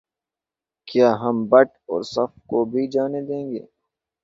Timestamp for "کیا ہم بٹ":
0.87-1.69